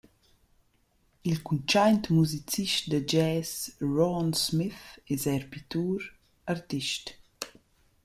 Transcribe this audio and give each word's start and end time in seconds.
Il 1.29 1.37
cuntschaint 1.45 2.03
musicist 2.17 2.83
da 2.91 2.99
jazz 3.11 3.51
Rowan 3.97 4.31
Smith 4.45 4.81
es 5.13 5.21
eir 5.33 5.43
pittur-artist. 5.51 7.05